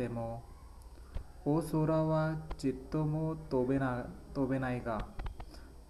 [0.00, 0.42] ても
[1.44, 5.06] 大空はちっとも飛べな飛べないが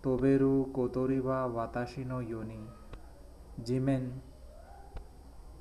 [0.02, 2.58] 飛べる小鳥は私のように。
[3.62, 4.10] 地面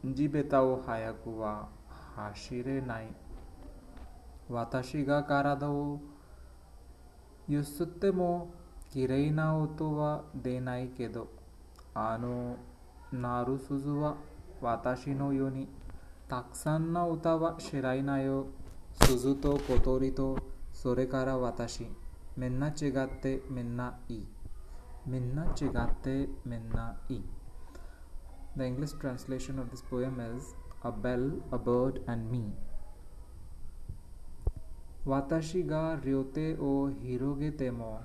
[0.06, 1.68] 地べたを早くは
[2.16, 3.08] 走れない。
[4.48, 6.00] 私が体を
[7.50, 8.50] ゆすっても
[8.90, 11.28] きれいな音は出ないけど
[11.94, 12.56] あの
[13.12, 14.16] なる鈴は
[14.62, 15.68] 私のように。
[16.29, 18.47] たくさんの歌は知らないよ
[19.05, 20.39] 鈴と小鳥と
[20.73, 21.87] それから私
[22.37, 24.27] みんな違ってみんないい
[25.07, 27.23] みんな違ってみんないい
[28.57, 30.55] The English translation of this poem is
[30.87, 32.53] A bell, a bird, and me.
[35.07, 38.03] 私が両手を広げても、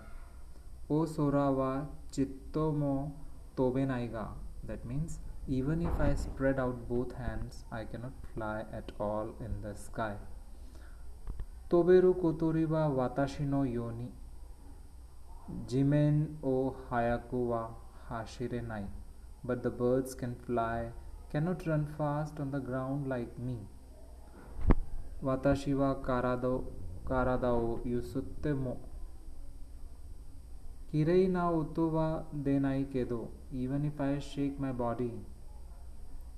[0.88, 3.14] お空はちっとも
[3.58, 4.32] 飛べないが。
[4.66, 9.75] That means, Even if I spread out both hands, I cannot fly at all in the
[9.75, 10.17] sky.
[11.69, 14.11] Toberu kotoriba watashi no yoni.
[15.67, 17.69] Jimen o hayaku wa
[18.11, 18.87] hashire nai.
[19.45, 20.93] But the birds can fly,
[21.31, 23.59] cannot run fast on the ground like me.
[25.23, 26.65] Watashi wa karado,
[27.07, 28.79] karada o yusutte mo.
[30.91, 33.29] Kirei na oto wa denai kedo.
[33.53, 35.13] Even if I shake my body,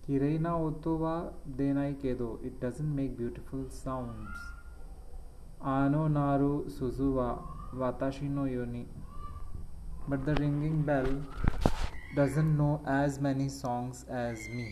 [0.08, 1.12] हिरेना ओतोवा
[1.58, 4.28] देनाई केदो it doesn't make beautiful sound
[5.70, 7.28] आनो नारो सुजुवा
[7.74, 8.82] वाताशिनो योनी
[10.10, 11.10] but the ringing bell
[12.16, 14.68] doesn't know as many songs as me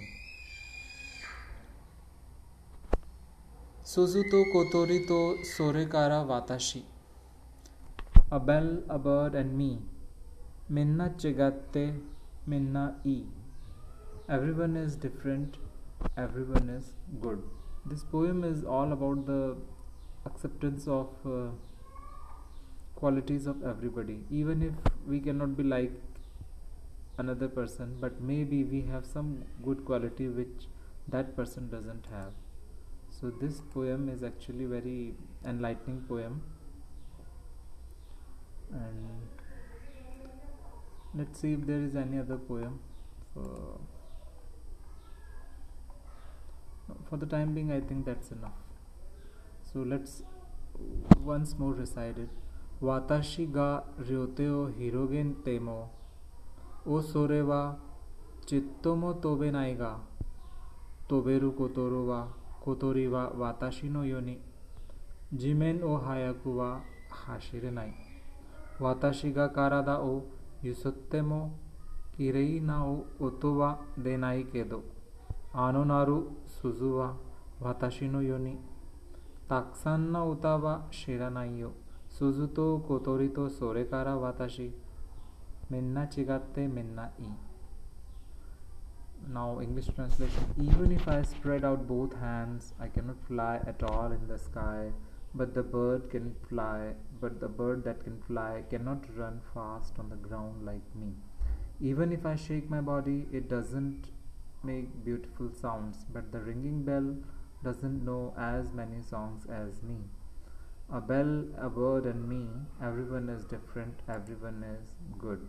[3.94, 6.84] सुजु तो कोतोरी तो सोरे कारा वाताशी
[8.32, 9.72] a bell a bird and me
[10.70, 11.86] मिन्ना चिगत्ते,
[12.48, 13.43] मिन्ना ई.
[14.28, 15.56] Everyone is different,
[16.16, 17.42] everyone is good.
[17.84, 19.56] This poem is all about the
[20.24, 21.48] acceptance of uh,
[22.94, 24.20] qualities of everybody.
[24.30, 25.92] Even if we cannot be like
[27.18, 30.66] another person but maybe we have some good quality which
[31.08, 32.32] that person doesn't have
[33.10, 35.14] so this poem is actually very
[35.46, 36.42] enlightening poem
[38.72, 39.28] and
[41.14, 42.80] let's see if there is any other poem
[43.32, 43.78] for
[47.14, 48.60] for the time being i think that's enough
[49.72, 50.22] so let's
[51.24, 52.30] once more recite it
[52.82, 55.76] watashi ga ryote o hirogen temo
[56.86, 57.78] おそれは
[58.46, 60.00] ちっとも飛べないが、
[61.08, 62.28] 飛べることは
[62.60, 64.38] 小鳥は私のように、
[65.32, 67.94] 地面を早くは走れない。
[68.78, 70.26] 私が体を
[70.62, 71.58] ゆすっても、
[72.18, 72.84] きれいな
[73.18, 74.82] 音は出ないけど、
[75.62, 76.14] Anonaru
[76.52, 77.06] सुजुवा
[77.62, 78.56] वाताशिनो योनी yoni.
[79.50, 81.72] उतावा no uta wa shiranai yo.
[82.10, 84.72] Suzu to kotori मिन्ना sore kara watashi.
[89.32, 90.44] Now English translation.
[90.60, 94.90] Even if I spread out both hands, I cannot fly at all in the sky.
[95.36, 100.08] But the bird can fly, but the bird that can fly cannot run fast on
[100.08, 101.14] the ground like me.
[101.80, 104.10] Even if I shake my body, it doesn't
[104.64, 107.16] make beautiful sounds but the ringing bell
[107.62, 109.96] doesn't know as many songs as me
[110.92, 112.46] a bell, a bird, and me,
[112.82, 114.86] everyone is different, everyone is
[115.18, 115.46] good.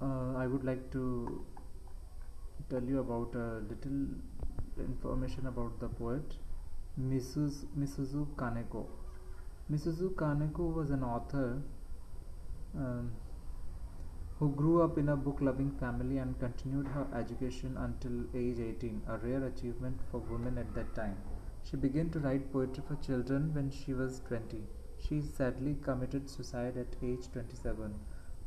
[0.00, 1.44] Uh, I would like to
[2.68, 4.06] tell you about a little
[4.78, 6.36] information about the poet
[6.98, 8.86] Misuzu, Misuzu Kaneko.
[9.70, 11.62] Misuzu Kaneko was an author
[12.76, 13.10] um,
[14.40, 19.02] who grew up in a book loving family and continued her education until age 18,
[19.06, 21.18] a rare achievement for women at that time.
[21.62, 24.62] She began to write poetry for children when she was 20.
[24.98, 27.94] She sadly committed suicide at age 27,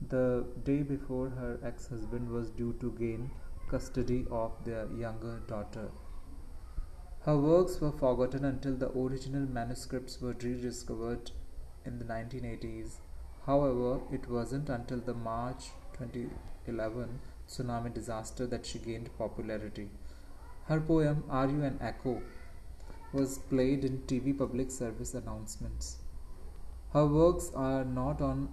[0.10, 3.30] the day before her ex husband was due to gain
[3.70, 5.92] custody of their younger daughter.
[7.22, 11.30] Her works were forgotten until the original manuscripts were rediscovered
[11.86, 12.96] in the 1980s.
[13.46, 19.90] However, it wasn't until the March 2011 tsunami disaster that she gained popularity.
[20.66, 22.22] Her poem, Are You an Echo?
[23.14, 25.98] was played in TV public service announcements.
[26.94, 28.50] Her works are not on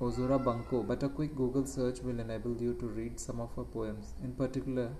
[0.00, 3.64] Aozora Bunko, but a quick Google search will enable you to read some of her
[3.64, 4.14] poems.
[4.24, 4.90] In particular,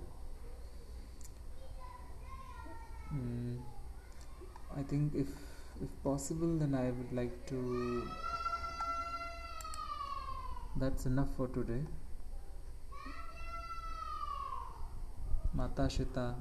[3.13, 3.57] mm,
[4.77, 5.27] I think if
[5.81, 8.03] if possible, then I would like to.
[10.75, 11.81] That's enough for today.
[15.53, 16.35] Mata Shita.